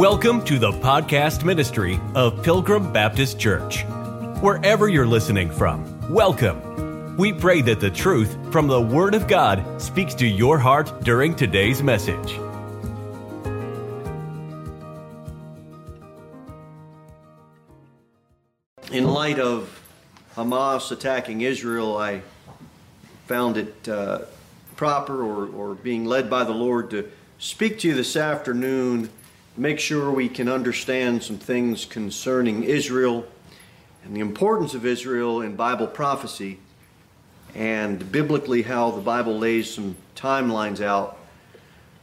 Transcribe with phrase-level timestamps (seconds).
[0.00, 3.84] Welcome to the podcast ministry of Pilgrim Baptist Church.
[4.40, 7.18] Wherever you're listening from, welcome.
[7.18, 11.36] We pray that the truth from the Word of God speaks to your heart during
[11.36, 12.32] today's message.
[18.90, 19.82] In light of
[20.34, 22.22] Hamas attacking Israel, I
[23.26, 24.20] found it uh,
[24.76, 29.10] proper or, or being led by the Lord to speak to you this afternoon,
[29.56, 33.26] make sure we can understand some things concerning Israel
[34.04, 36.58] and the importance of Israel in Bible prophecy
[37.54, 41.18] and biblically how the Bible lays some timelines out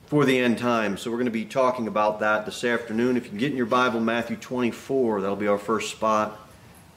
[0.07, 1.01] for the end times.
[1.01, 3.17] So we're going to be talking about that this afternoon.
[3.17, 6.37] If you can get in your Bible, Matthew 24, that'll be our first spot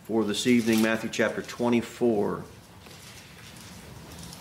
[0.05, 2.43] for this evening, Matthew chapter 24.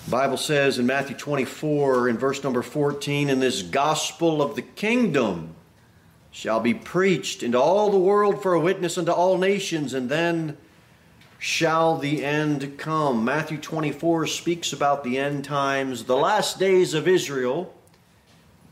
[0.06, 4.64] The Bible says in Matthew 24, in verse number 14, in this gospel of the
[4.64, 5.56] kingdom
[6.32, 10.58] shall be preached into all the world for a witness unto all nations, and then
[11.40, 13.24] shall the end come.
[13.24, 17.74] Matthew 24 speaks about the end times, the last days of Israel.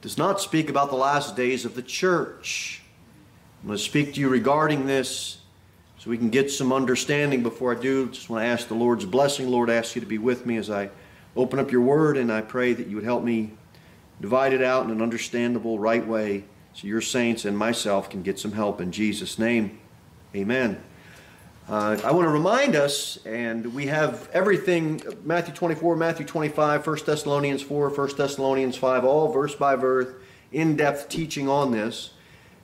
[0.01, 2.83] Does not speak about the last days of the church.
[3.61, 5.39] I'm going to speak to you regarding this
[5.97, 8.07] so we can get some understanding before I do.
[8.09, 9.49] Just want to ask the Lord's blessing.
[9.49, 10.89] Lord, I ask you to be with me as I
[11.35, 13.53] open up your word, and I pray that you would help me
[14.21, 16.43] divide it out in an understandable, right way
[16.77, 19.79] so your saints and myself can get some help in Jesus' name.
[20.35, 20.79] Amen.
[21.67, 26.97] Uh, I want to remind us, and we have everything Matthew 24, Matthew 25, 1
[27.03, 30.13] Thessalonians 4, 1 Thessalonians 5, all verse by verse,
[30.51, 32.11] in depth teaching on this.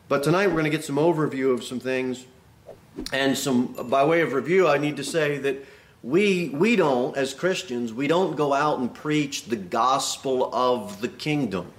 [0.09, 2.28] But tonight we're going to get some overview of some things.
[3.11, 5.66] And some by way of review, I need to say that
[6.03, 11.08] we we don't as Christians, we don't go out and preach the gospel of the
[11.08, 11.73] kingdom.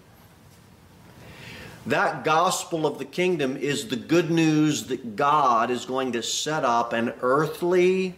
[1.86, 6.64] That gospel of the kingdom is the good news that God is going to set
[6.64, 8.14] up an earthly,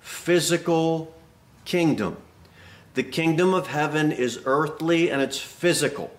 [0.00, 1.14] physical
[1.64, 2.16] kingdom.
[2.94, 6.10] The kingdom of heaven is earthly and it's physical.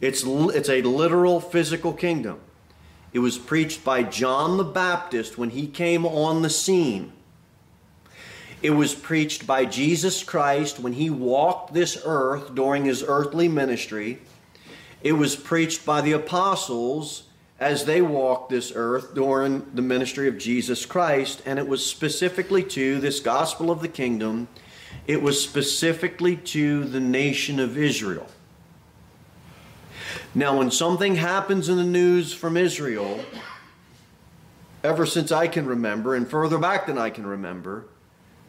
[0.00, 2.40] It's, it's a literal physical kingdom.
[3.12, 7.12] It was preached by John the Baptist when he came on the scene.
[8.62, 14.20] It was preached by Jesus Christ when he walked this earth during his earthly ministry.
[15.02, 17.24] It was preached by the apostles
[17.58, 22.62] as they walked this earth during the ministry of Jesus Christ, and it was specifically
[22.64, 24.48] to this gospel of the kingdom,
[25.06, 28.26] it was specifically to the nation of Israel.
[30.34, 33.20] Now, when something happens in the news from Israel,
[34.84, 37.86] ever since I can remember, and further back than I can remember,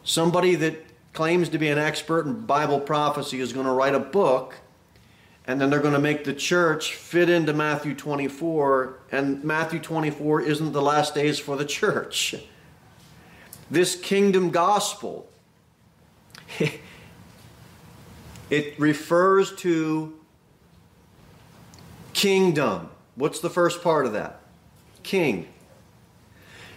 [0.04, 0.84] somebody that
[1.14, 4.54] claims to be an expert in Bible prophecy is going to write a book
[5.48, 10.42] and then they're going to make the church fit into Matthew 24, and Matthew 24
[10.42, 12.34] isn't the last days for the church.
[13.70, 15.26] This kingdom gospel,
[18.50, 20.14] it refers to
[22.12, 22.90] kingdom.
[23.14, 24.42] What's the first part of that?
[25.02, 25.48] King.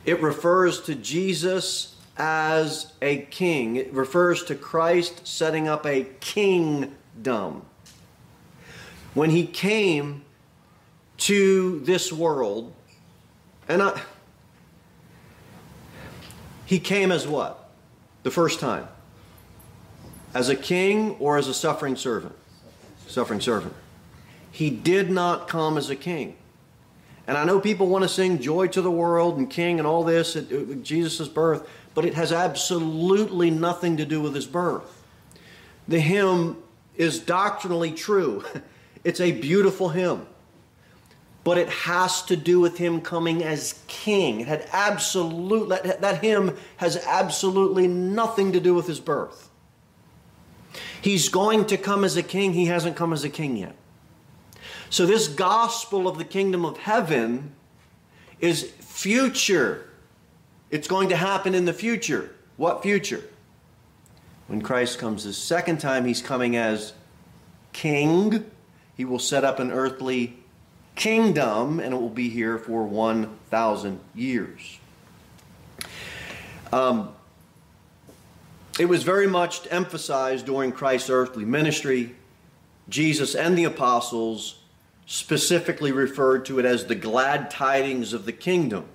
[0.05, 3.75] It refers to Jesus as a king.
[3.75, 7.65] It refers to Christ setting up a kingdom
[9.13, 10.23] when he came
[11.17, 12.73] to this world,
[13.67, 14.01] and I,
[16.65, 17.69] he came as what?
[18.23, 18.87] The first time?
[20.33, 22.33] As a king or as a suffering servant?
[23.07, 23.73] Suffering servant.
[24.51, 26.37] He did not come as a king.
[27.27, 30.03] And I know people want to sing joy to the world and king and all
[30.03, 35.03] this at uh, Jesus' birth, but it has absolutely nothing to do with his birth.
[35.87, 36.57] The hymn
[36.95, 38.43] is doctrinally true.
[39.03, 40.27] It's a beautiful hymn.
[41.43, 44.41] But it has to do with him coming as king.
[44.41, 49.49] It had absolute that, that hymn has absolutely nothing to do with his birth.
[51.01, 52.53] He's going to come as a king.
[52.53, 53.75] He hasn't come as a king yet.
[54.91, 57.55] So this gospel of the kingdom of heaven
[58.39, 59.89] is future.
[60.69, 62.35] It's going to happen in the future.
[62.57, 63.23] What future?
[64.47, 66.93] When Christ comes the second time, he's coming as
[67.73, 68.45] king
[68.95, 70.37] he will set up an earthly
[70.95, 74.79] kingdom, and it will be here for 1,000 years.
[76.71, 77.13] Um,
[78.79, 82.15] it was very much emphasized during Christ's earthly ministry.
[82.89, 84.59] Jesus and the apostles
[85.05, 88.85] specifically referred to it as the glad tidings of the kingdom.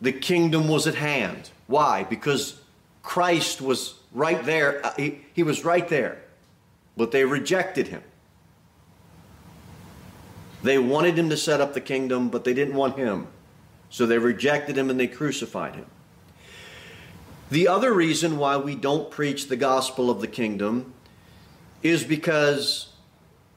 [0.00, 1.50] The kingdom was at hand.
[1.66, 2.04] Why?
[2.04, 2.60] Because
[3.02, 4.84] Christ was right there.
[4.84, 6.18] Uh, he, he was right there.
[6.96, 8.02] But they rejected him.
[10.62, 13.28] They wanted him to set up the kingdom, but they didn't want him.
[13.90, 15.86] So they rejected him and they crucified him.
[17.50, 20.92] The other reason why we don't preach the gospel of the kingdom
[21.82, 22.92] is because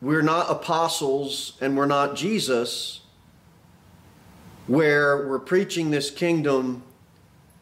[0.01, 3.01] we're not apostles and we're not Jesus,
[4.67, 6.83] where we're preaching this kingdom,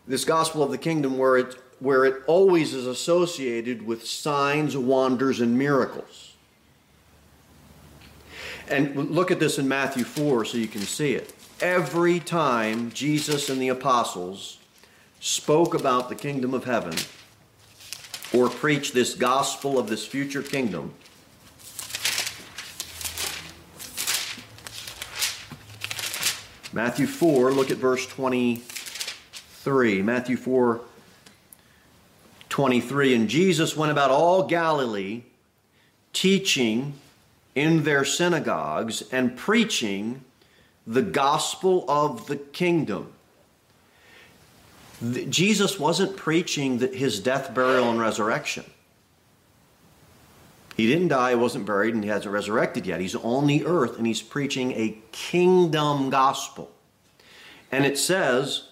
[0.07, 5.42] this gospel of the kingdom, where it, where it always is associated with signs, wonders,
[5.42, 6.29] and miracles.
[8.69, 11.33] And look at this in Matthew 4 so you can see it.
[11.60, 14.60] Every time Jesus and the apostles
[15.19, 16.94] spoke about the kingdom of heaven
[18.31, 20.94] or preached this gospel of this future kingdom,
[26.71, 30.04] Matthew 4, look at verse 23.
[30.04, 30.80] Matthew 4,
[32.50, 33.16] 23.
[33.16, 35.24] And Jesus went about all Galilee,
[36.13, 36.94] teaching
[37.59, 40.23] in their synagogues and preaching
[40.88, 43.11] the gospel of the kingdom.
[45.29, 48.63] Jesus wasn't preaching his death, burial, and resurrection.
[50.77, 53.01] He didn't die, he wasn't buried, and he hasn't resurrected yet.
[53.01, 56.71] He's on the earth and he's preaching a kingdom gospel.
[57.73, 58.69] And it says,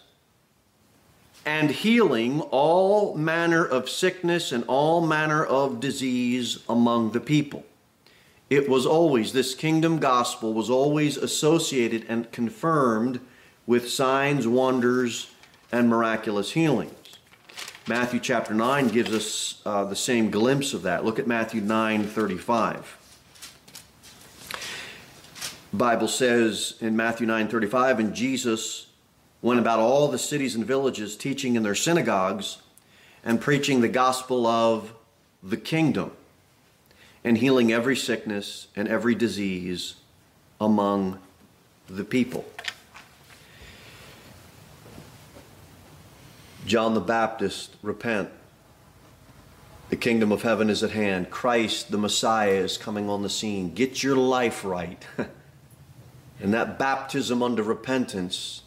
[1.45, 7.65] and healing all manner of sickness and all manner of disease among the people.
[8.49, 13.19] It was always, this kingdom gospel was always associated and confirmed
[13.65, 15.29] with signs, wonders,
[15.69, 16.93] and miraculous healings.
[17.87, 21.03] Matthew chapter 9 gives us uh, the same glimpse of that.
[21.03, 22.97] Look at Matthew 9 35.
[25.73, 28.87] Bible says in Matthew 9 35, and Jesus
[29.41, 32.59] went about all the cities and villages, teaching in their synagogues
[33.25, 34.93] and preaching the gospel of
[35.43, 36.11] the kingdom
[37.23, 39.95] and healing every sickness and every disease
[40.59, 41.19] among
[41.87, 42.45] the people.
[46.65, 48.29] John the Baptist, repent.
[49.89, 51.29] The kingdom of heaven is at hand.
[51.29, 53.73] Christ, the Messiah, is coming on the scene.
[53.73, 55.05] Get your life right.
[56.41, 58.63] and that baptism under repentance.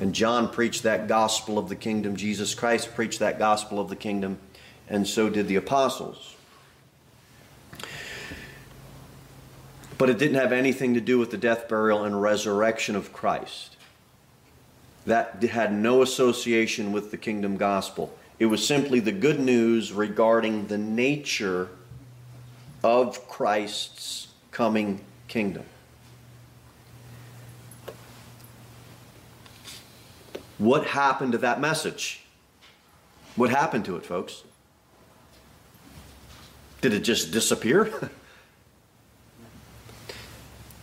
[0.00, 2.16] And John preached that gospel of the kingdom.
[2.16, 4.38] Jesus Christ preached that gospel of the kingdom.
[4.88, 6.36] And so did the apostles.
[9.98, 13.76] But it didn't have anything to do with the death, burial, and resurrection of Christ.
[15.06, 18.16] That had no association with the kingdom gospel.
[18.38, 21.68] It was simply the good news regarding the nature
[22.84, 25.64] of Christ's coming kingdom.
[30.58, 32.22] What happened to that message?
[33.36, 34.42] What happened to it, folks?
[36.80, 38.10] Did it just disappear?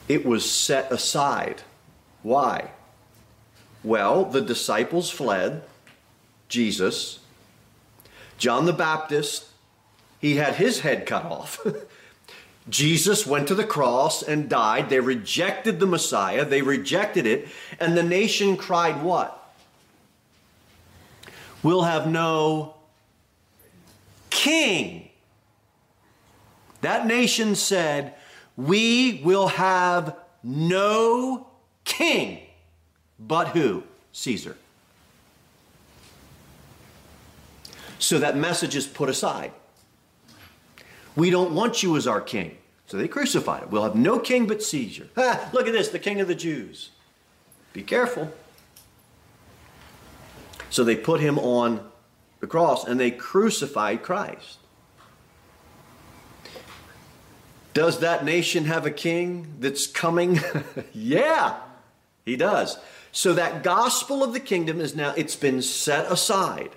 [0.08, 1.62] it was set aside.
[2.22, 2.72] Why?
[3.84, 5.64] Well, the disciples fled,
[6.48, 7.20] Jesus.
[8.38, 9.46] John the Baptist,
[10.20, 11.66] he had his head cut off.
[12.70, 14.90] Jesus went to the cross and died.
[14.90, 17.48] They rejected the Messiah, they rejected it,
[17.80, 19.40] and the nation cried, What?
[21.62, 22.76] We'll have no
[24.30, 25.10] king.
[26.82, 28.14] That nation said,
[28.56, 31.48] we will have no
[31.84, 32.40] king
[33.20, 33.84] but who?
[34.12, 34.58] Caesar.
[38.00, 39.54] So that message is put aside.
[41.16, 42.58] We don't want you as our king.
[42.88, 43.70] So they crucified him.
[43.70, 45.08] We'll have no king but Caesar.
[45.16, 46.90] Ah, look at this, the king of the Jews.
[47.72, 48.32] Be careful.
[50.70, 51.90] So they put him on
[52.40, 54.58] the cross and they crucified Christ.
[57.74, 60.40] Does that nation have a king that's coming?
[60.94, 61.58] yeah,
[62.26, 62.78] he does.
[63.12, 66.72] So that gospel of the kingdom is now, it's been set aside.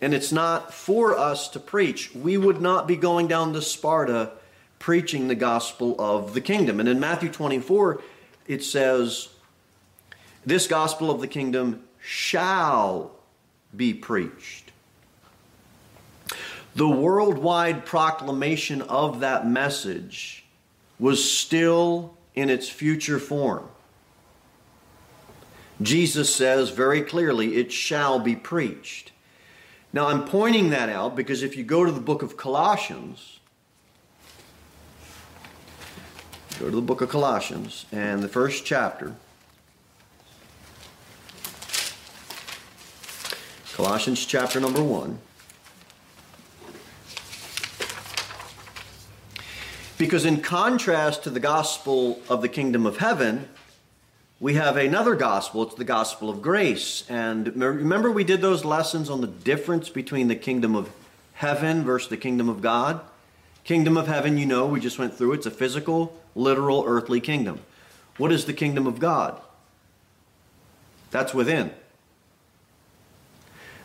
[0.00, 2.14] And it's not for us to preach.
[2.14, 4.32] We would not be going down to Sparta
[4.78, 6.78] preaching the gospel of the kingdom.
[6.78, 8.00] And in Matthew 24,
[8.46, 9.28] it says,
[10.46, 13.10] This gospel of the kingdom shall
[13.74, 14.67] be preached
[16.78, 20.44] the worldwide proclamation of that message
[21.00, 23.68] was still in its future form.
[25.82, 29.10] Jesus says very clearly, it shall be preached.
[29.92, 33.40] Now, I'm pointing that out because if you go to the book of Colossians,
[36.60, 39.16] go to the book of Colossians and the first chapter.
[43.74, 45.18] Colossians chapter number 1.
[49.98, 53.48] Because in contrast to the gospel of the kingdom of heaven,
[54.38, 55.64] we have another gospel.
[55.64, 57.04] It's the gospel of grace.
[57.10, 60.88] And remember, we did those lessons on the difference between the kingdom of
[61.34, 63.00] heaven versus the kingdom of God?
[63.64, 65.32] Kingdom of heaven, you know, we just went through.
[65.32, 67.60] It's a physical, literal, earthly kingdom.
[68.16, 69.40] What is the kingdom of God?
[71.10, 71.72] That's within.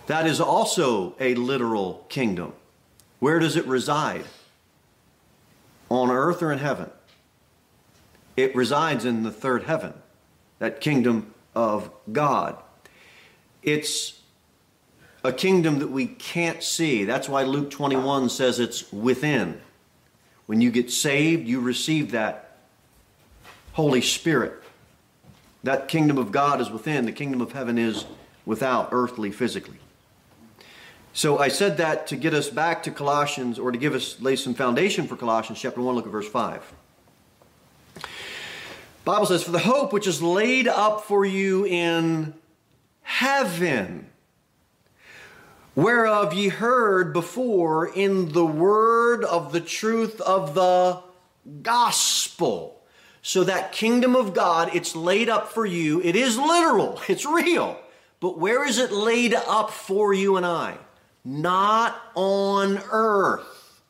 [0.06, 2.54] That is also a literal kingdom.
[3.20, 4.26] Where does it reside?
[5.94, 6.90] On earth or in heaven?
[8.36, 9.94] It resides in the third heaven,
[10.58, 12.58] that kingdom of God.
[13.62, 14.20] It's
[15.24, 17.04] a kingdom that we can't see.
[17.06, 19.62] That's why Luke 21 says it's within.
[20.48, 22.58] When you get saved, you receive that
[23.74, 24.64] Holy Spirit.
[25.64, 28.06] That kingdom of God is within, the kingdom of heaven is
[28.46, 29.78] without, earthly, physically.
[31.16, 34.36] So I said that to get us back to Colossians, or to give us lay
[34.36, 36.74] some foundation for Colossians chapter 1, look at verse 5.
[39.06, 42.34] Bible says, For the hope which is laid up for you in
[43.04, 44.10] heaven,
[45.76, 51.00] whereof ye heard before in the word of the truth of the
[51.62, 52.82] gospel.
[53.22, 56.02] So that kingdom of God, it's laid up for you.
[56.02, 57.80] It is literal, it's real.
[58.20, 60.78] But where is it laid up for you and I?
[61.26, 63.82] Not on earth.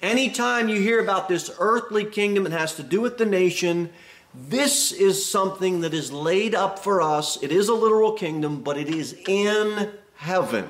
[0.00, 3.90] Anytime you hear about this earthly kingdom, it has to do with the nation.
[4.34, 7.42] This is something that is laid up for us.
[7.42, 10.68] It is a literal kingdom, but it is in heaven.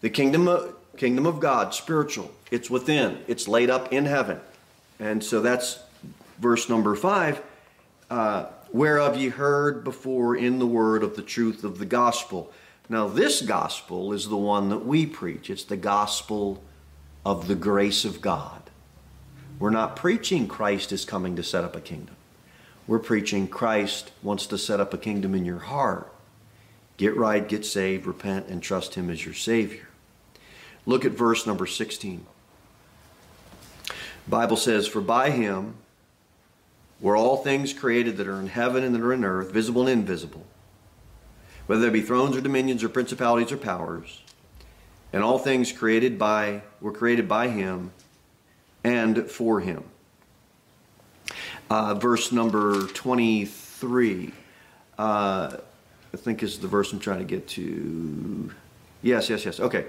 [0.00, 2.30] The kingdom of, kingdom of God, spiritual.
[2.50, 3.22] It's within.
[3.28, 4.40] It's laid up in heaven.
[4.98, 5.78] And so that's
[6.38, 7.40] verse number five.
[8.08, 12.52] Uh, whereof ye heard before in the word of the truth of the gospel
[12.90, 15.48] now, this gospel is the one that we preach.
[15.48, 16.60] It's the gospel
[17.24, 18.62] of the grace of God.
[19.60, 22.16] We're not preaching Christ is coming to set up a kingdom.
[22.88, 26.12] We're preaching Christ wants to set up a kingdom in your heart.
[26.96, 29.86] Get right, get saved, repent, and trust Him as your Savior.
[30.84, 32.26] Look at verse number 16.
[33.86, 33.94] The
[34.28, 35.74] Bible says, For by Him
[37.00, 39.90] were all things created that are in heaven and that are in earth, visible and
[39.90, 40.44] invisible
[41.70, 44.22] whether there be thrones or dominions or principalities or powers,
[45.12, 47.92] and all things created by were created by him
[48.82, 49.84] and for him.
[51.70, 54.32] Uh, verse number 23,
[54.98, 55.56] uh,
[56.12, 58.50] I think is the verse I'm trying to get to.
[59.00, 59.60] Yes, yes, yes.
[59.60, 59.86] Okay.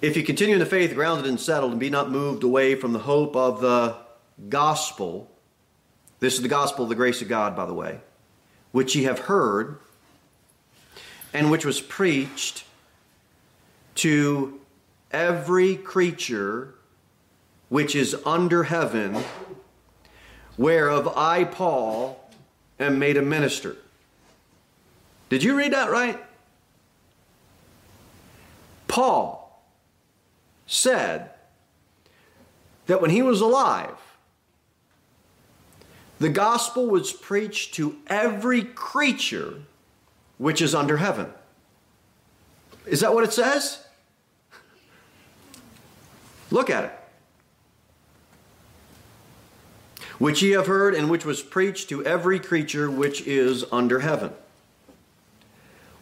[0.00, 2.92] If you continue in the faith, grounded and settled, and be not moved away from
[2.92, 3.96] the hope of the
[4.48, 5.32] gospel,
[6.20, 7.98] this is the gospel of the grace of God, by the way,
[8.70, 9.80] which ye have heard
[11.32, 12.64] and which was preached
[13.96, 14.60] to
[15.10, 16.74] every creature
[17.68, 19.24] which is under heaven,
[20.58, 22.30] whereof I, Paul,
[22.78, 23.76] am made a minister.
[25.30, 26.22] Did you read that right?
[28.88, 29.64] Paul
[30.66, 31.30] said
[32.86, 33.96] that when he was alive,
[36.18, 39.62] the gospel was preached to every creature
[40.42, 41.32] which is under heaven.
[42.84, 43.86] Is that what it says?
[46.50, 46.92] Look at it.
[50.18, 54.32] Which ye have heard, and which was preached to every creature which is under heaven.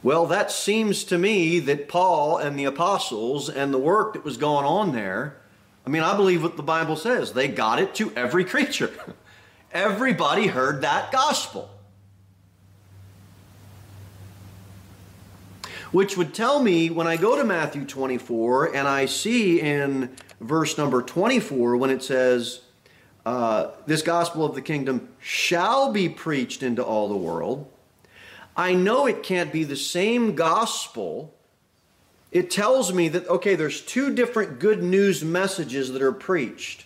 [0.02, 4.38] Well, that seems to me that Paul and the apostles and the work that was
[4.38, 5.36] going on there,
[5.86, 7.34] I mean, I believe what the Bible says.
[7.34, 8.90] They got it to every creature.
[9.72, 11.70] Everybody heard that gospel.
[15.92, 20.78] Which would tell me when I go to Matthew 24 and I see in verse
[20.78, 22.60] number 24 when it says,
[23.26, 27.70] uh, This gospel of the kingdom shall be preached into all the world.
[28.56, 31.34] I know it can't be the same gospel.
[32.30, 36.84] It tells me that, okay, there's two different good news messages that are preached.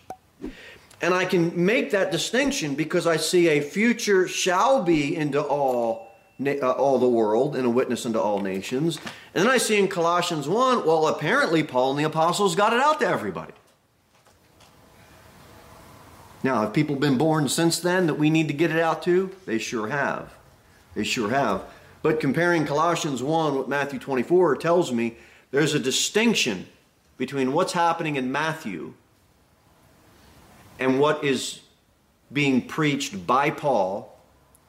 [1.03, 6.14] And I can make that distinction because I see a future shall be into all
[6.41, 8.99] uh, all the world and a witness unto all nations.
[9.35, 12.81] And then I see in Colossians 1, well, apparently Paul and the apostles got it
[12.81, 13.53] out to everybody.
[16.43, 19.31] Now, have people been born since then that we need to get it out to?
[19.47, 20.35] They sure have.
[20.95, 21.63] They sure have.
[22.03, 25.17] But comparing Colossians 1 with Matthew 24 tells me
[25.53, 26.67] there's a distinction
[27.17, 28.93] between what's happening in Matthew
[30.79, 31.61] and what is
[32.33, 34.14] being preached by Paul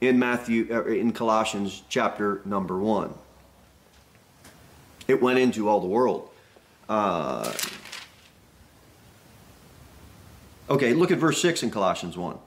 [0.02, 3.14] in Matthew, uh, in Colossians chapter number one.
[5.08, 6.30] It went into all the world.
[6.90, 7.52] Uh,
[10.70, 12.38] Okay, look at verse 6 in Colossians 1.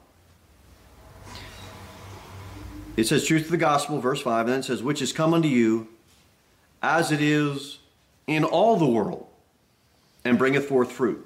[2.97, 5.35] It says, Truth of the gospel, verse 5, and then it says, Which is come
[5.35, 5.87] unto you
[6.83, 7.79] as it is
[8.27, 9.27] in all the world,
[10.25, 11.25] and bringeth forth fruit,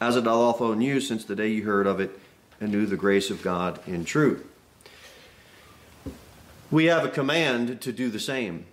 [0.00, 2.10] as it doth also in you since the day you heard of it
[2.60, 4.46] and knew the grace of God in truth.
[6.70, 8.66] We have a command to do the same.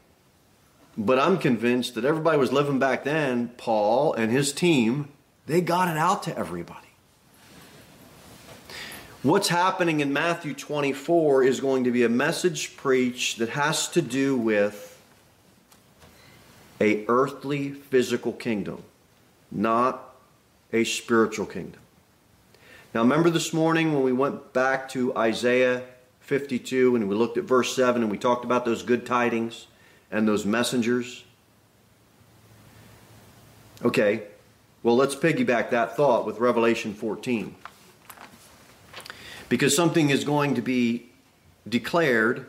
[0.98, 5.10] But I'm convinced that everybody was living back then, Paul and his team,
[5.46, 6.80] they got it out to everybody.
[9.24, 14.02] What's happening in Matthew 24 is going to be a message preached that has to
[14.02, 15.02] do with
[16.80, 18.84] a earthly physical kingdom,
[19.52, 20.16] not
[20.72, 21.82] a spiritual kingdom.
[22.94, 25.84] Now remember this morning when we went back to Isaiah
[26.26, 29.68] 52 and we looked at verse 7 and we talked about those good tidings
[30.12, 31.24] and those messengers?
[33.84, 34.24] Okay,
[34.82, 37.56] well, let's piggyback that thought with Revelation 14
[39.50, 41.12] because something is going to be
[41.70, 42.48] declared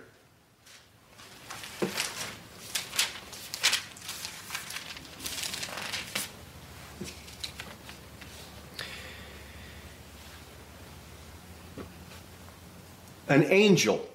[13.28, 14.06] an angel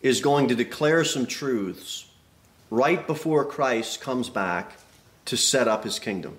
[0.00, 2.06] is going to declare some truths
[2.70, 4.72] right before Christ comes back
[5.24, 6.38] to set up his kingdom.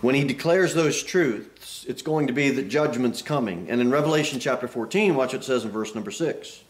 [0.00, 3.70] When he declares those truths, it's going to be that judgment's coming.
[3.70, 6.62] And in Revelation chapter 14, watch what it says in verse number 6.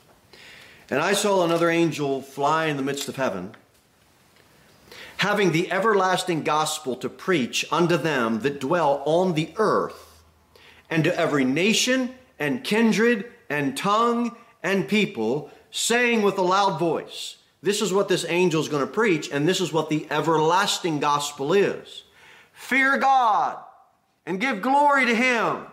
[0.90, 3.54] And I saw another angel fly in the midst of heaven,
[5.18, 10.22] having the everlasting gospel to preach unto them that dwell on the earth,
[10.90, 17.36] and to every nation and kindred and tongue and people, saying with a loud voice,
[17.62, 21.00] This is what this angel is going to preach, and this is what the everlasting
[21.00, 22.04] gospel is.
[22.52, 23.58] Fear God
[24.26, 25.66] and give glory to Him,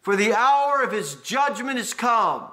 [0.00, 2.48] for the hour of His judgment is come.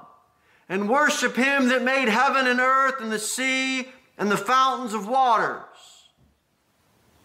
[0.68, 5.08] And worship Him that made heaven and earth and the sea and the fountains of
[5.08, 5.62] waters.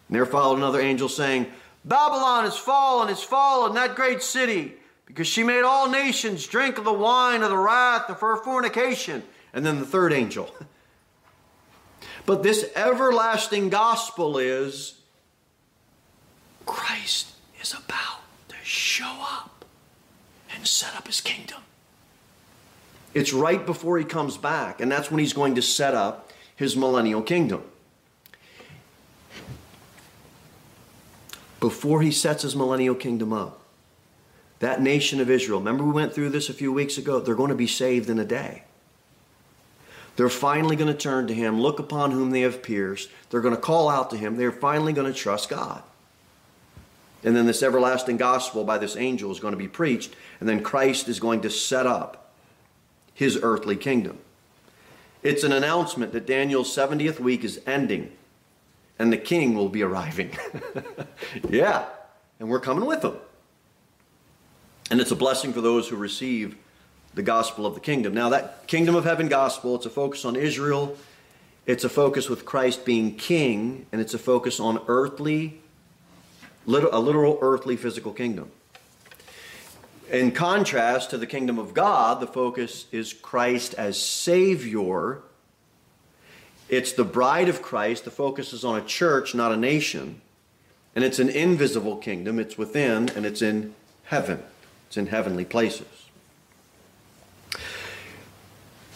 [0.07, 1.47] And there followed another angel saying,
[1.83, 4.73] Babylon is fallen, is fallen, that great city,
[5.11, 9.21] because she made all nations drink of the wine of the wrath of her fornication.
[9.53, 10.53] And then the third angel.
[12.23, 14.99] But this everlasting gospel is
[16.67, 19.65] Christ is about to show up
[20.55, 21.61] and set up his kingdom.
[23.15, 26.77] It's right before he comes back, and that's when he's going to set up his
[26.77, 27.63] millennial kingdom.
[31.59, 33.60] Before he sets his millennial kingdom up,
[34.61, 37.19] that nation of Israel, remember we went through this a few weeks ago?
[37.19, 38.63] They're going to be saved in a day.
[40.15, 43.09] They're finally going to turn to him, look upon whom they have pierced.
[43.29, 44.37] They're going to call out to him.
[44.37, 45.83] They're finally going to trust God.
[47.23, 50.63] And then this everlasting gospel by this angel is going to be preached, and then
[50.63, 52.31] Christ is going to set up
[53.13, 54.19] his earthly kingdom.
[55.23, 58.11] It's an announcement that Daniel's 70th week is ending,
[58.97, 60.35] and the king will be arriving.
[61.49, 61.85] yeah,
[62.39, 63.15] and we're coming with him.
[64.91, 66.57] And it's a blessing for those who receive
[67.15, 68.13] the gospel of the kingdom.
[68.13, 70.97] Now, that kingdom of heaven gospel, it's a focus on Israel,
[71.65, 75.61] it's a focus with Christ being king, and it's a focus on earthly
[76.67, 78.51] a literal earthly physical kingdom.
[80.11, 85.21] In contrast to the kingdom of God, the focus is Christ as Savior.
[86.69, 88.05] It's the bride of Christ.
[88.05, 90.21] The focus is on a church, not a nation.
[90.95, 92.39] And it's an invisible kingdom.
[92.39, 93.73] It's within and it's in
[94.03, 94.43] heaven,
[94.91, 95.87] it's in heavenly places.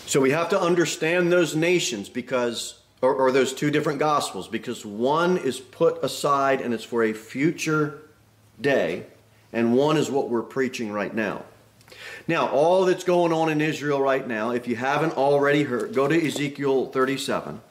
[0.06, 4.86] So we have to understand those nations because or, or those two different gospels because
[4.86, 8.02] one is put aside and it's for a future
[8.60, 9.06] day,
[9.54, 11.46] and one is what we're preaching right now.
[12.28, 16.10] Now, all that's going on in Israel right now, if you haven't already heard, go
[16.10, 17.62] to Ezekiel 37.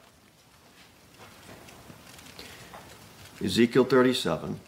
[3.43, 4.59] Ezekiel 37.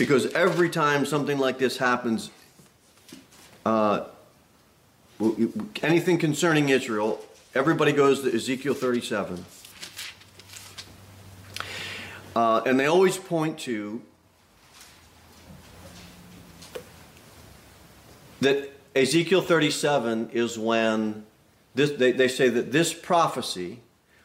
[0.00, 2.30] Because every time something like this happens,
[3.66, 4.04] uh,
[5.82, 7.22] anything concerning Israel,
[7.54, 9.44] everybody goes to Ezekiel 37.
[12.34, 14.00] Uh, and they always point to
[18.40, 21.26] that Ezekiel 37 is when
[21.74, 23.80] this, they, they say that this prophecy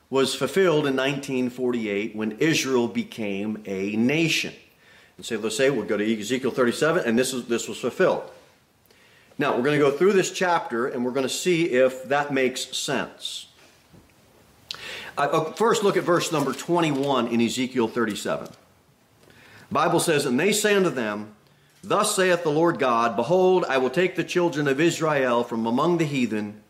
[0.10, 4.54] was fulfilled in 1948 when Israel became a nation.
[5.18, 8.30] And so they'll say, we'll go to Ezekiel 37, and this, is, this was fulfilled.
[9.38, 12.34] Now, we're going to go through this chapter and we're going to see if that
[12.34, 13.48] makes sense.
[15.18, 18.50] Uh, first, look at verse number 21 in Ezekiel 37.
[19.72, 21.36] Bible says, And they say unto them,
[21.84, 25.98] Thus saith the Lord God, Behold, I will take the children of Israel from among
[25.98, 26.62] the heathen,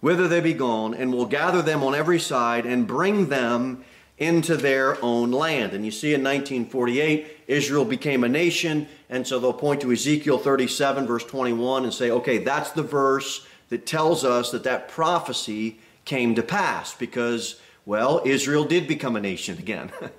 [0.00, 3.84] whither they be gone, and will gather them on every side, and bring them
[4.18, 5.72] into their own land.
[5.72, 10.38] And you see in 1948, Israel became a nation, and so they'll point to Ezekiel
[10.38, 15.78] 37, verse 21, and say, okay, that's the verse that tells us that that prophecy
[16.04, 19.90] came to pass because, well, Israel did become a nation again.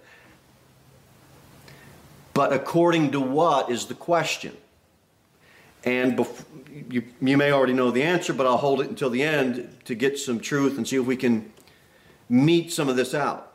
[2.34, 4.58] but according to what is the question?
[5.84, 6.46] And bef-
[6.90, 9.96] you, you may already know the answer, but I'll hold it until the end to
[9.96, 11.52] get some truth and see if we can
[12.30, 13.53] meet some of this out.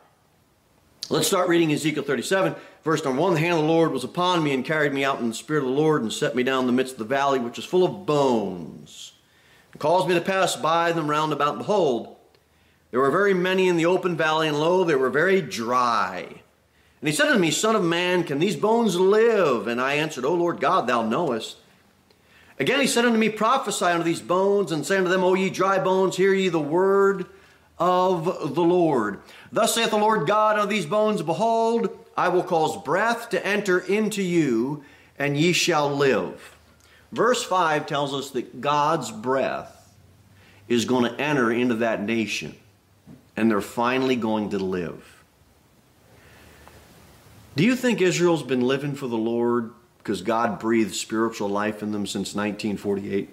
[1.11, 3.33] Let's start reading Ezekiel 37, verse number 1.
[3.33, 5.63] The hand of the Lord was upon me and carried me out in the spirit
[5.63, 7.65] of the Lord and set me down in the midst of the valley, which was
[7.65, 9.13] full of bones.
[9.71, 11.55] And caused me to pass by them round about.
[11.55, 12.15] And behold,
[12.91, 16.27] there were very many in the open valley, and lo, they were very dry.
[16.27, 19.65] And he said unto me, Son of man, can these bones live?
[19.65, 21.57] And I answered, O Lord God, thou knowest.
[22.59, 25.49] Again he said unto me, Prophesy unto these bones, and say unto them, O ye
[25.49, 27.25] dry bones, hear ye the word
[27.79, 29.21] of the Lord.
[29.51, 33.79] Thus saith the Lord God of these bones, Behold, I will cause breath to enter
[33.79, 34.83] into you,
[35.17, 36.55] and ye shall live.
[37.11, 39.95] Verse 5 tells us that God's breath
[40.67, 42.55] is going to enter into that nation,
[43.35, 45.23] and they're finally going to live.
[47.55, 51.91] Do you think Israel's been living for the Lord because God breathed spiritual life in
[51.91, 53.29] them since 1948?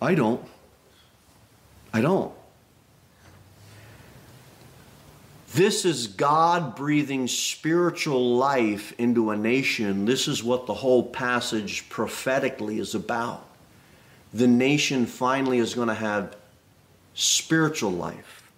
[0.00, 0.46] I don't.
[1.92, 2.32] I don't.
[5.54, 10.04] This is God breathing spiritual life into a nation.
[10.04, 13.46] This is what the whole passage prophetically is about.
[14.32, 16.36] The nation finally is going to have
[17.14, 18.50] spiritual life.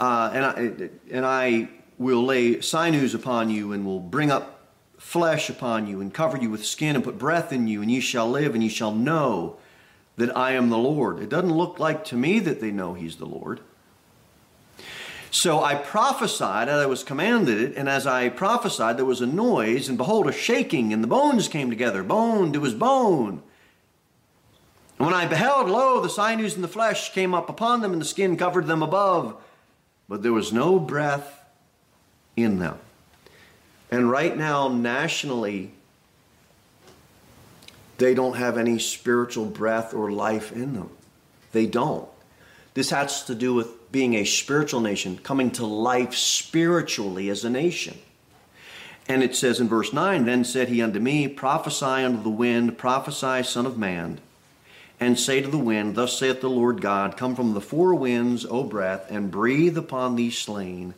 [0.00, 5.50] Uh, and, I, and I will lay sinews upon you and will bring up flesh
[5.50, 8.30] upon you and cover you with skin and put breath in you, and ye shall
[8.30, 9.58] live and ye shall know
[10.16, 11.18] that I am the Lord.
[11.18, 13.60] It doesn't look like to me that they know He's the Lord.
[15.34, 19.26] So I prophesied as I was commanded it, and as I prophesied, there was a
[19.26, 23.42] noise, and behold, a shaking, and the bones came together, bone to his bone.
[24.98, 28.00] And when I beheld, lo, the sinews and the flesh came up upon them, and
[28.00, 29.42] the skin covered them above,
[30.06, 31.42] but there was no breath
[32.36, 32.78] in them.
[33.90, 35.72] And right now, nationally,
[37.96, 40.90] they don't have any spiritual breath or life in them.
[41.52, 42.08] They don't.
[42.74, 47.50] This has to do with being a spiritual nation, coming to life spiritually as a
[47.50, 47.98] nation.
[49.08, 52.78] And it says in verse 9, Then said he unto me, Prophesy unto the wind,
[52.78, 54.18] prophesy, Son of Man,
[54.98, 58.46] and say to the wind, Thus saith the Lord God, Come from the four winds,
[58.46, 60.94] O breath, and breathe upon these slain,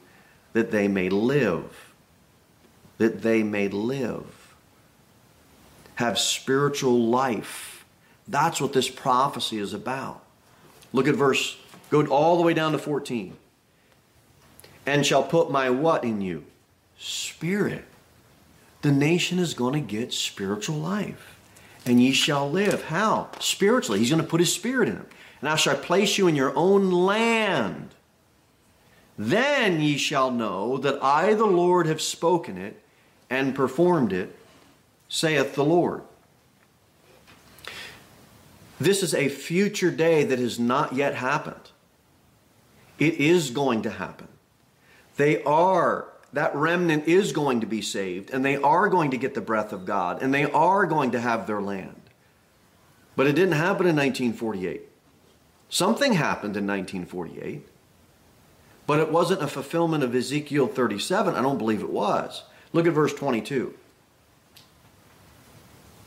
[0.53, 1.93] that they may live.
[2.99, 4.55] That they may live.
[5.97, 7.85] Have spiritual life.
[8.29, 10.23] That's what this prophecy is about.
[10.93, 11.57] Look at verse
[11.91, 13.37] Go all the way down to 14.
[14.87, 16.45] And shall put my what in you?
[16.99, 17.85] Spirit.
[18.83, 21.39] The nation is going to get spiritual life.
[21.87, 22.85] And ye shall live.
[22.85, 23.29] How?
[23.39, 23.99] Spiritually.
[23.99, 25.07] He's going to put his spirit in them.
[25.41, 27.91] And I shall place you in your own land.
[29.17, 32.83] Then ye shall know that I, the Lord, have spoken it
[33.31, 34.37] and performed it,
[35.09, 36.03] saith the Lord.
[38.81, 41.71] This is a future day that has not yet happened.
[42.99, 44.29] It is going to happen.
[45.17, 49.35] They are, that remnant is going to be saved, and they are going to get
[49.35, 52.01] the breath of God, and they are going to have their land.
[53.17, 54.83] But it didn't happen in 1948.
[55.69, 57.67] Something happened in 1948,
[58.87, 61.35] but it wasn't a fulfillment of Ezekiel 37.
[61.35, 62.45] I don't believe it was.
[62.73, 63.75] Look at verse 22.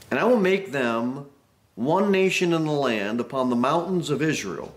[0.10, 1.26] And I will make them
[1.76, 4.74] one nation in the land upon the mountains of Israel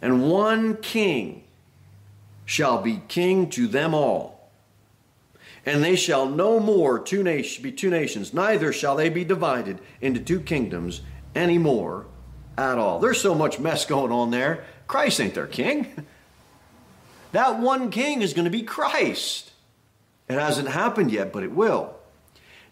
[0.00, 1.44] and one king
[2.44, 4.50] shall be king to them all.
[5.66, 9.80] And they shall no more two nation, be two nations, neither shall they be divided
[10.00, 11.02] into two kingdoms
[11.34, 12.06] any more
[12.56, 12.98] at all.
[12.98, 14.64] There's so much mess going on there.
[14.86, 16.06] Christ ain't their king.
[17.32, 19.52] That one king is going to be Christ.
[20.28, 21.94] It hasn't happened yet, but it will.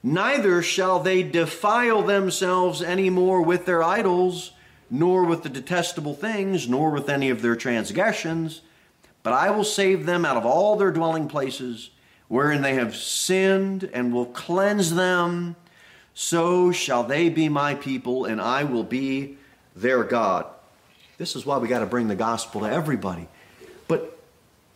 [0.03, 4.53] Neither shall they defile themselves any more with their idols
[4.91, 8.63] nor with the detestable things, nor with any of their transgressions,
[9.23, 11.91] but I will save them out of all their dwelling places
[12.29, 15.57] wherein they have sinned, and will cleanse them.
[16.15, 19.39] So shall they be my people, and I will be
[19.77, 20.47] their God.
[21.19, 23.29] This is why we got to bring the gospel to everybody.
[23.87, 24.19] But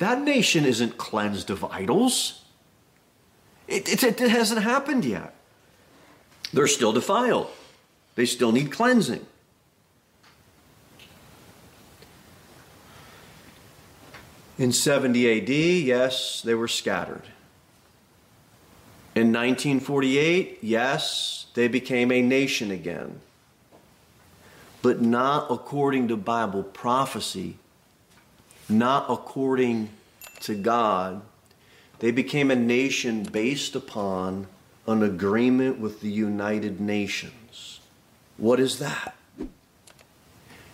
[0.01, 2.43] That nation isn't cleansed of idols.
[3.69, 5.35] It, it, it hasn't happened yet.
[6.53, 7.49] They're still defiled,
[8.17, 9.27] they still need cleansing.
[14.61, 17.23] In 70 AD, yes, they were scattered.
[19.15, 23.21] In 1948, yes, they became a nation again.
[24.83, 27.57] But not according to Bible prophecy,
[28.69, 29.89] not according
[30.41, 31.23] to God.
[32.01, 34.47] They became a nation based upon
[34.87, 37.81] an agreement with the United Nations.
[38.37, 39.15] What is that?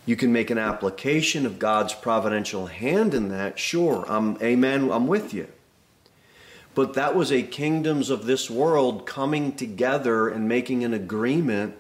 [0.07, 3.59] You can make an application of God's providential hand in that.
[3.59, 5.49] Sure, I'm amen, I'm with you.
[6.77, 11.75] But that was a kingdoms of this world coming together and making an agreement.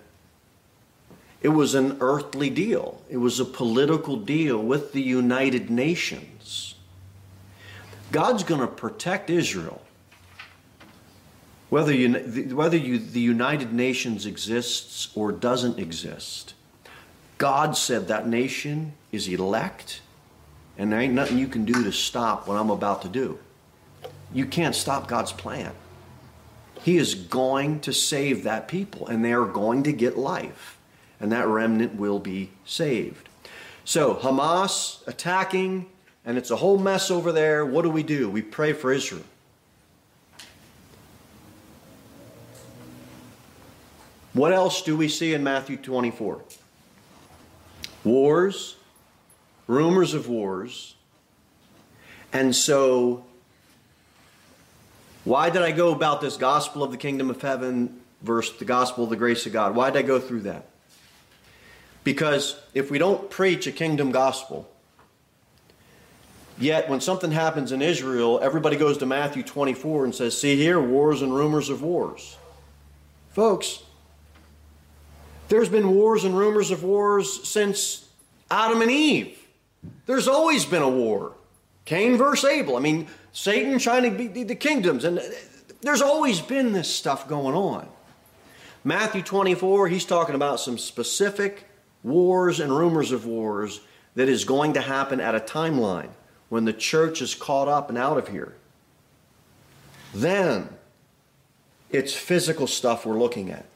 [1.40, 3.02] It was an earthly deal.
[3.08, 6.74] It was a political deal with the United Nations.
[8.10, 9.82] God's going to protect Israel.
[11.68, 12.14] Whether, you,
[12.56, 16.54] whether you, the United Nations exists or doesn't exist,
[17.38, 20.00] God said that nation is elect,
[20.78, 23.38] and there ain't nothing you can do to stop what I'm about to do.
[24.32, 25.72] You can't stop God's plan.
[26.82, 30.78] He is going to save that people, and they are going to get life,
[31.20, 33.28] and that remnant will be saved.
[33.84, 35.86] So, Hamas attacking,
[36.24, 37.64] and it's a whole mess over there.
[37.66, 38.28] What do we do?
[38.30, 39.24] We pray for Israel.
[44.32, 46.42] What else do we see in Matthew 24?
[48.06, 48.76] Wars,
[49.66, 50.94] rumors of wars.
[52.32, 53.26] And so,
[55.24, 59.04] why did I go about this gospel of the kingdom of heaven versus the gospel
[59.04, 59.74] of the grace of God?
[59.74, 60.68] Why did I go through that?
[62.04, 64.70] Because if we don't preach a kingdom gospel,
[66.56, 70.80] yet when something happens in Israel, everybody goes to Matthew 24 and says, See here,
[70.80, 72.36] wars and rumors of wars.
[73.30, 73.82] Folks,
[75.48, 78.08] there's been wars and rumors of wars since
[78.50, 79.38] Adam and Eve.
[80.06, 81.32] There's always been a war.
[81.84, 82.76] Cain versus Abel.
[82.76, 85.04] I mean, Satan trying to beat the kingdoms.
[85.04, 85.20] And
[85.82, 87.88] there's always been this stuff going on.
[88.82, 91.68] Matthew 24, he's talking about some specific
[92.02, 93.80] wars and rumors of wars
[94.14, 96.10] that is going to happen at a timeline
[96.48, 98.54] when the church is caught up and out of here.
[100.14, 100.68] Then
[101.90, 103.66] it's physical stuff we're looking at.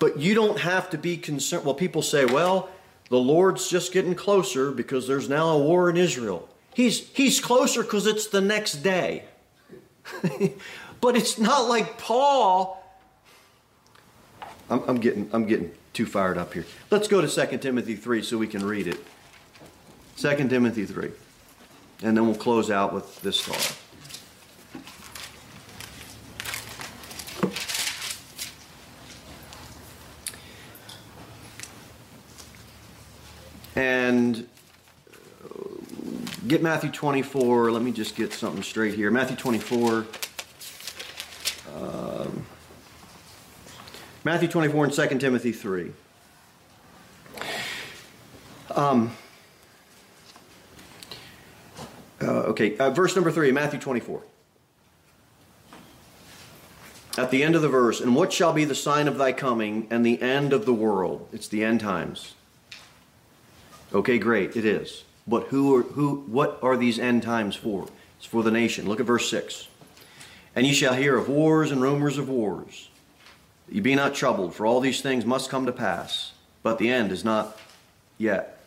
[0.00, 1.64] But you don't have to be concerned.
[1.64, 2.68] Well, people say, well,
[3.10, 6.48] the Lord's just getting closer because there's now a war in Israel.
[6.74, 9.24] He's, he's closer because it's the next day.
[11.00, 12.82] but it's not like Paul.
[14.70, 16.64] I'm, I'm, getting, I'm getting too fired up here.
[16.90, 19.04] Let's go to 2 Timothy 3 so we can read it.
[20.16, 21.10] 2 Timothy 3.
[22.02, 23.76] And then we'll close out with this thought.
[33.80, 34.46] And
[36.46, 37.72] get Matthew 24.
[37.72, 39.10] Let me just get something straight here.
[39.10, 40.04] Matthew 24.
[41.74, 42.44] Um,
[44.22, 45.92] Matthew 24 and 2 Timothy 3.
[48.72, 49.16] Um,
[52.20, 54.22] uh, okay, uh, verse number 3, Matthew 24.
[57.16, 59.86] At the end of the verse, and what shall be the sign of thy coming
[59.88, 61.30] and the end of the world?
[61.32, 62.34] It's the end times.
[63.92, 65.04] Okay, great, it is.
[65.26, 67.88] But who are, who, what are these end times for?
[68.18, 68.88] It's for the nation.
[68.88, 69.68] Look at verse 6.
[70.54, 72.88] And ye shall hear of wars and rumors of wars.
[73.68, 77.12] Ye be not troubled, for all these things must come to pass, but the end
[77.12, 77.58] is not
[78.18, 78.60] yet.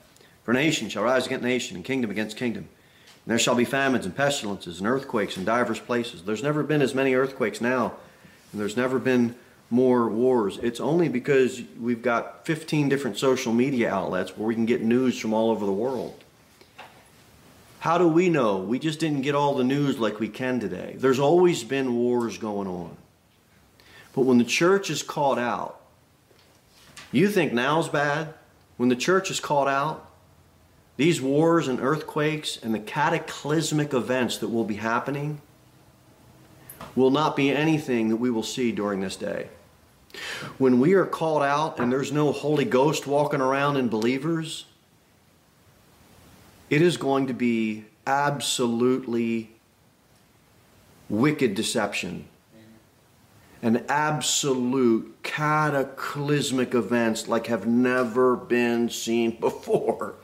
[0.43, 2.67] For nation shall rise against nation, and kingdom against kingdom.
[3.25, 6.23] And there shall be famines and pestilences and earthquakes in divers places.
[6.23, 7.93] There's never been as many earthquakes now,
[8.51, 9.35] and there's never been
[9.73, 10.59] more wars.
[10.61, 15.19] It's only because we've got 15 different social media outlets where we can get news
[15.19, 16.23] from all over the world.
[17.79, 18.57] How do we know?
[18.57, 20.93] We just didn't get all the news like we can today.
[20.99, 22.95] There's always been wars going on.
[24.13, 25.81] But when the church is caught out,
[27.11, 28.35] you think now's bad?
[28.77, 30.07] When the church is caught out,
[30.97, 35.41] these wars and earthquakes and the cataclysmic events that will be happening
[36.95, 39.49] will not be anything that we will see during this day.
[40.57, 44.65] When we are called out and there's no Holy Ghost walking around in believers,
[46.69, 49.51] it is going to be absolutely
[51.09, 52.25] wicked deception
[53.63, 60.15] and absolute cataclysmic events like have never been seen before.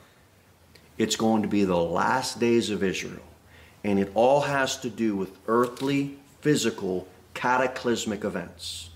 [0.98, 3.22] It's going to be the last days of Israel.
[3.82, 8.89] And it all has to do with earthly, physical, cataclysmic events.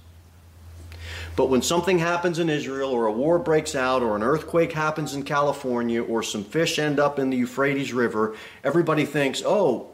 [1.37, 5.15] But when something happens in Israel, or a war breaks out, or an earthquake happens
[5.15, 9.89] in California, or some fish end up in the Euphrates River, everybody thinks, oh,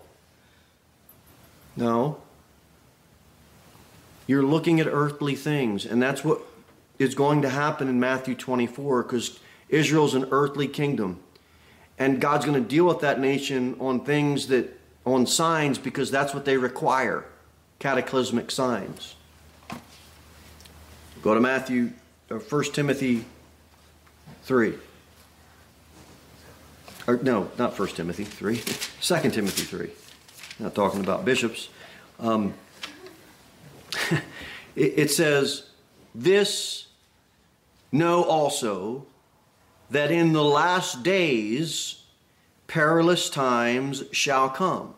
[1.76, 2.20] no.
[4.26, 6.42] You're looking at earthly things, and that's what
[6.98, 11.20] is going to happen in Matthew 24 because Israel's an earthly kingdom.
[11.98, 16.34] And God's going to deal with that nation on things that, on signs, because that's
[16.34, 17.24] what they require
[17.78, 19.16] cataclysmic signs.
[21.22, 21.90] Go to Matthew,
[22.30, 23.24] or 1 Timothy
[24.44, 24.74] 3.
[27.06, 28.56] Or, no, not 1 Timothy 3,
[29.00, 29.90] 2 Timothy 3.
[30.60, 31.68] Not talking about bishops.
[32.18, 32.54] Um,
[34.76, 35.70] it, it says,
[36.14, 36.86] This
[37.92, 39.06] know also
[39.90, 42.02] that in the last days
[42.66, 44.94] perilous times shall come.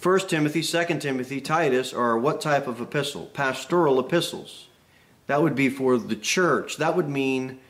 [0.00, 3.26] 1 Timothy, 2 Timothy, Titus are what type of epistle?
[3.26, 4.67] Pastoral epistles.
[5.28, 6.78] That would be for the church.
[6.78, 7.60] That would mean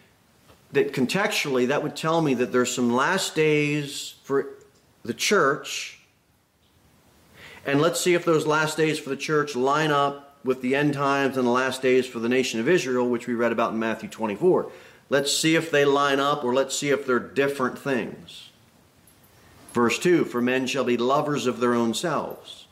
[0.72, 4.46] that contextually, that would tell me that there's some last days for
[5.02, 6.00] the church.
[7.66, 10.94] And let's see if those last days for the church line up with the end
[10.94, 13.78] times and the last days for the nation of Israel, which we read about in
[13.78, 14.70] Matthew 24.
[15.10, 18.50] Let's see if they line up or let's see if they're different things.
[19.72, 22.66] Verse 2 For men shall be lovers of their own selves,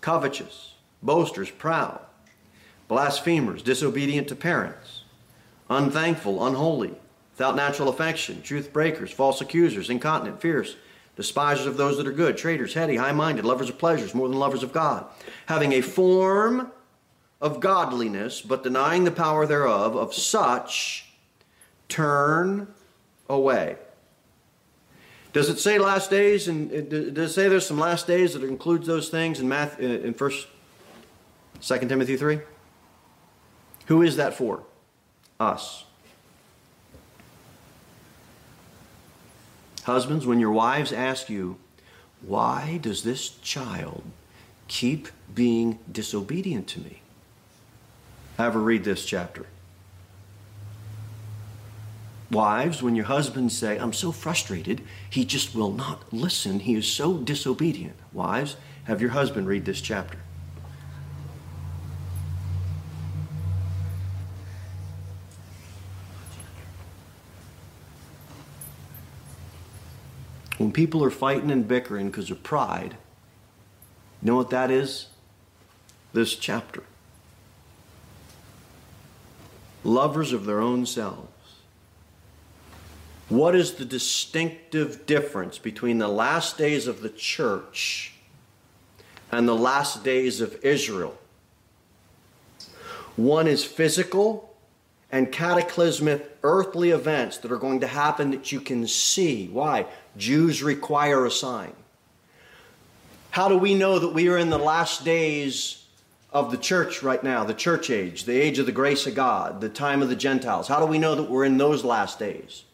[0.00, 2.00] covetous, boasters, proud,
[2.90, 5.04] blasphemers, disobedient to parents,
[5.70, 6.92] unthankful, unholy,
[7.32, 10.74] without natural affection, truth breakers, false accusers, incontinent, fierce,
[11.14, 14.40] despisers of those that are good, traitors, heady, high minded, lovers of pleasures more than
[14.40, 15.06] lovers of God,
[15.46, 16.72] having a form
[17.40, 21.12] of godliness, but denying the power thereof, of such
[21.88, 22.66] turn
[23.28, 23.76] away.
[25.32, 26.48] Does it say last days?
[26.48, 29.80] And uh, does it say there's some last days that includes those things in Math
[29.80, 30.48] uh, in First,
[31.60, 32.40] Second Timothy three?
[33.90, 34.62] Who is that for?
[35.40, 35.84] Us.
[39.82, 41.56] Husbands, when your wives ask you,
[42.22, 44.04] why does this child
[44.68, 47.02] keep being disobedient to me?
[48.38, 49.46] Have her read this chapter.
[52.30, 56.86] Wives, when your husbands say, I'm so frustrated, he just will not listen, he is
[56.86, 57.96] so disobedient.
[58.12, 60.18] Wives, have your husband read this chapter.
[70.60, 72.98] When people are fighting and bickering because of pride,
[74.20, 75.06] you know what that is?
[76.12, 76.82] This chapter
[79.84, 81.62] lovers of their own selves.
[83.30, 88.12] What is the distinctive difference between the last days of the church
[89.32, 91.16] and the last days of Israel?
[93.16, 94.49] One is physical
[95.12, 99.48] and cataclysmic earthly events that are going to happen that you can see.
[99.48, 99.86] Why?
[100.16, 101.72] Jews require a sign.
[103.30, 105.84] How do we know that we are in the last days
[106.32, 109.60] of the church right now, the church age, the age of the grace of God,
[109.60, 110.68] the time of the Gentiles?
[110.68, 112.64] How do we know that we're in those last days?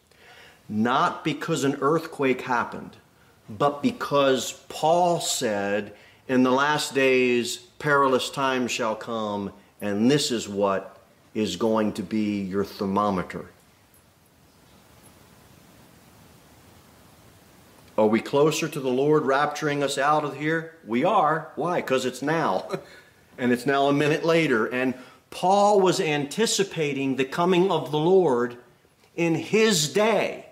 [0.69, 2.97] Not because an earthquake happened,
[3.49, 5.93] but because Paul said,
[6.27, 10.96] In the last days, perilous times shall come, and this is what
[11.37, 13.45] is going to be your thermometer.
[17.95, 20.73] Are we closer to the Lord rapturing us out of here?
[20.83, 21.51] We are.
[21.55, 21.81] Why?
[21.81, 22.67] Because it's now.
[23.37, 24.65] and it's now a minute later.
[24.65, 24.95] And
[25.29, 28.57] Paul was anticipating the coming of the Lord
[29.15, 30.47] in his day.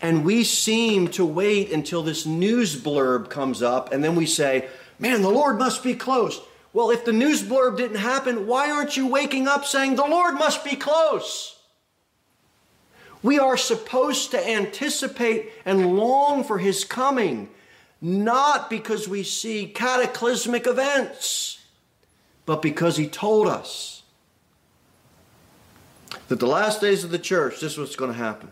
[0.00, 4.68] And we seem to wait until this news blurb comes up, and then we say,
[5.00, 6.40] Man, the Lord must be close.
[6.74, 10.34] Well, if the news blurb didn't happen, why aren't you waking up saying, The Lord
[10.34, 11.58] must be close?
[13.22, 17.48] We are supposed to anticipate and long for his coming,
[18.02, 21.54] not because we see cataclysmic events
[22.46, 24.02] but because he told us
[26.28, 28.50] that the last days of the church, this is what's going to happen.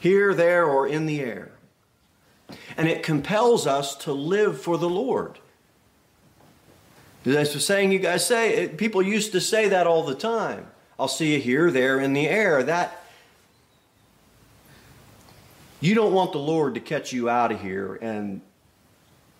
[0.00, 1.52] Here, there, or in the air.
[2.76, 5.38] And it compels us to live for the Lord.
[7.24, 10.66] I was saying, you guys say, people used to say that all the time.
[10.98, 12.62] I'll see you here, there, in the air.
[12.62, 13.04] That
[15.80, 18.40] you don't want the Lord to catch you out of here and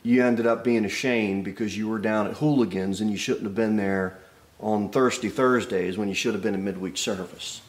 [0.02, 3.54] you ended up being ashamed because you were down at hooligans and you shouldn't have
[3.54, 4.18] been there
[4.60, 7.62] on Thirsty Thursdays when you should have been in midweek service.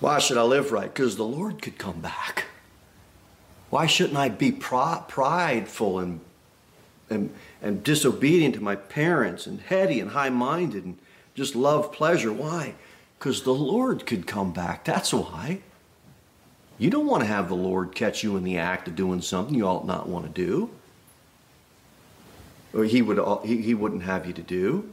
[0.00, 0.92] Why should I live right?
[0.92, 2.44] Because the Lord could come back.
[3.70, 6.20] Why shouldn't I be prideful and,
[7.10, 7.30] and,
[7.82, 10.98] disobedient to my parents and heady and high minded and
[11.34, 12.32] just love pleasure?
[12.32, 12.74] Why?
[13.18, 14.84] Because the Lord could come back.
[14.84, 15.60] That's why.
[16.78, 19.54] You don't want to have the Lord catch you in the act of doing something
[19.54, 20.70] you ought not want to do.
[22.74, 24.92] Or he, would, uh, he, he wouldn't have you to do.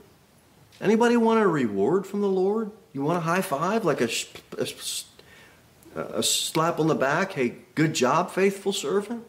[0.80, 2.72] Anybody want a reward from the Lord?
[2.93, 4.09] You want a high five, like a,
[4.57, 7.34] a, a slap on the back?
[7.34, 9.26] Hey, good job, faithful servant?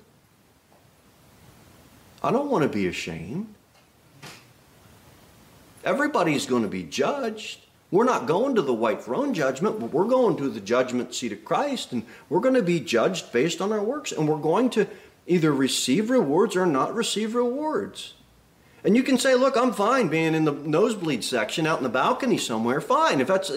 [2.23, 3.53] I don't want to be ashamed.
[5.85, 7.61] Everybody's going to be judged.
[7.91, 11.33] We're not going to the white throne judgment, but we're going to the judgment seat
[11.33, 14.71] of Christ, and we're going to be judged based on our works, and we're going
[14.71, 14.87] to
[15.27, 18.15] either receive rewards or not receive rewards.
[18.85, 21.89] And you can say, look, I'm fine being in the nosebleed section out in the
[21.89, 23.21] balcony somewhere, fine.
[23.21, 23.53] If that's,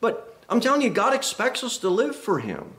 [0.00, 2.74] but I'm telling you, God expects us to live for Him.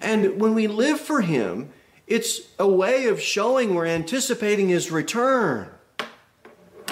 [0.00, 1.70] And when we live for Him,
[2.06, 5.70] it's a way of showing we're anticipating His return.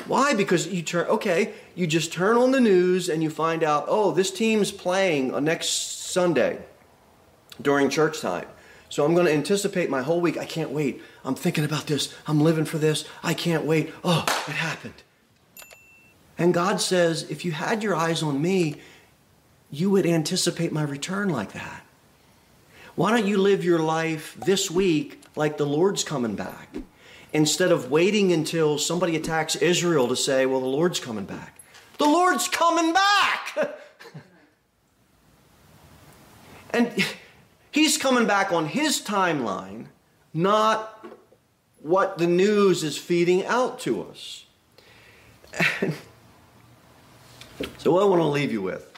[0.06, 0.34] Why?
[0.34, 4.10] Because you turn, okay, you just turn on the news and you find out, oh,
[4.10, 6.58] this team's playing next Sunday
[7.62, 8.46] during church time.
[8.90, 10.36] So I'm going to anticipate my whole week.
[10.36, 11.02] I can't wait.
[11.24, 12.14] I'm thinking about this.
[12.26, 13.04] I'm living for this.
[13.22, 13.92] I can't wait.
[14.04, 15.02] Oh, it happened.
[16.36, 18.76] And God says, if you had your eyes on me,
[19.70, 21.83] you would anticipate my return like that.
[22.96, 26.76] Why don't you live your life this week like the Lord's coming back?
[27.32, 31.58] Instead of waiting until somebody attacks Israel to say, well, the Lord's coming back.
[31.98, 33.76] The Lord's coming back!
[36.70, 36.92] and
[37.72, 39.86] he's coming back on his timeline,
[40.32, 41.04] not
[41.80, 44.44] what the news is feeding out to us.
[47.78, 48.93] so, what I want to leave you with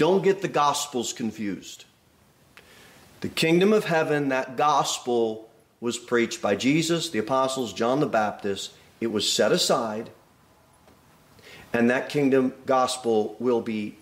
[0.00, 1.84] don't get the gospels confused.
[3.20, 8.72] The kingdom of heaven, that gospel was preached by Jesus, the apostles, John the Baptist.
[9.02, 10.08] It was set aside,
[11.74, 13.98] and that kingdom gospel will be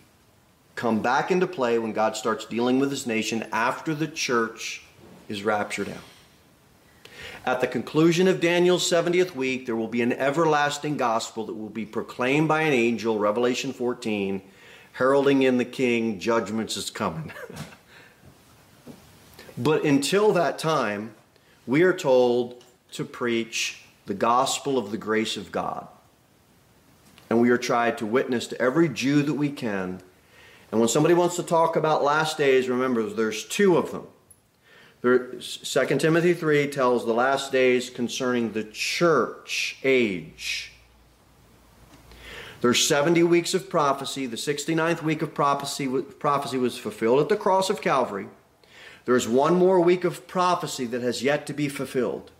[0.76, 4.84] come back into play when God starts dealing with his nation after the church
[5.28, 6.04] is raptured out.
[7.44, 11.68] At the conclusion of Daniel's 70th week, there will be an everlasting gospel that will
[11.68, 14.42] be proclaimed by an angel, Revelation 14,
[14.98, 17.30] heralding in the king, judgments is coming.
[19.56, 21.14] but until that time,
[21.68, 25.86] we are told to preach the gospel of the grace of God.
[27.30, 30.00] And we are tried to witness to every Jew that we can.
[30.72, 34.08] And when somebody wants to talk about last days, remember there's two of them.
[35.02, 40.72] 2 Timothy 3 tells the last days concerning the church age.
[42.60, 44.26] There's 70 weeks of prophecy.
[44.26, 45.88] The 69th week of prophecy,
[46.18, 48.28] prophecy was fulfilled at the cross of Calvary.
[49.04, 52.30] There's one more week of prophecy that has yet to be fulfilled.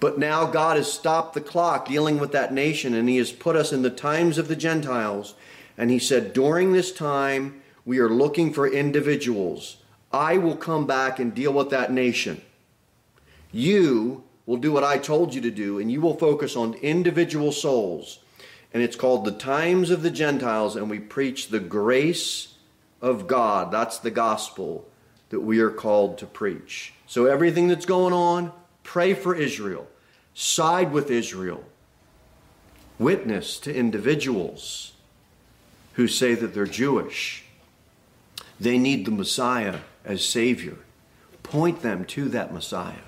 [0.00, 3.56] But now God has stopped the clock dealing with that nation and He has put
[3.56, 5.34] us in the times of the Gentiles.
[5.76, 9.78] And He said, during this time, we are looking for individuals
[10.12, 12.40] I will come back and deal with that nation.
[13.52, 17.52] You will do what I told you to do, and you will focus on individual
[17.52, 18.20] souls.
[18.72, 22.54] And it's called the times of the Gentiles, and we preach the grace
[23.00, 23.72] of God.
[23.72, 24.86] That's the gospel
[25.30, 26.92] that we are called to preach.
[27.06, 28.52] So, everything that's going on,
[28.82, 29.86] pray for Israel,
[30.34, 31.64] side with Israel,
[32.98, 34.92] witness to individuals
[35.94, 37.44] who say that they're Jewish.
[38.60, 40.76] They need the Messiah as Savior.
[41.42, 43.07] Point them to that Messiah.